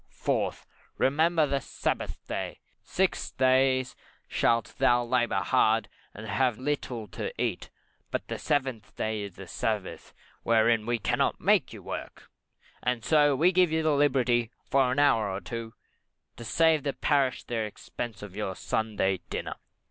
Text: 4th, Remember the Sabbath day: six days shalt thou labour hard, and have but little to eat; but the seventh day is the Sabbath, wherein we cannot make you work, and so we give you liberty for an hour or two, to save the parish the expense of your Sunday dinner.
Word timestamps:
4th, 0.11 0.65
Remember 0.97 1.45
the 1.45 1.59
Sabbath 1.61 2.25
day: 2.27 2.59
six 2.81 3.29
days 3.29 3.95
shalt 4.27 4.73
thou 4.79 5.03
labour 5.05 5.41
hard, 5.41 5.89
and 6.15 6.25
have 6.27 6.55
but 6.55 6.63
little 6.63 7.07
to 7.09 7.31
eat; 7.39 7.69
but 8.09 8.27
the 8.27 8.39
seventh 8.39 8.95
day 8.95 9.21
is 9.21 9.35
the 9.35 9.45
Sabbath, 9.45 10.15
wherein 10.41 10.87
we 10.87 10.97
cannot 10.97 11.39
make 11.39 11.71
you 11.71 11.83
work, 11.83 12.31
and 12.81 13.05
so 13.05 13.35
we 13.35 13.51
give 13.51 13.71
you 13.71 13.87
liberty 13.93 14.49
for 14.65 14.91
an 14.91 14.97
hour 14.97 15.29
or 15.29 15.39
two, 15.39 15.75
to 16.35 16.43
save 16.43 16.81
the 16.81 16.93
parish 16.93 17.43
the 17.43 17.59
expense 17.59 18.23
of 18.23 18.35
your 18.35 18.55
Sunday 18.55 19.19
dinner. 19.29 19.53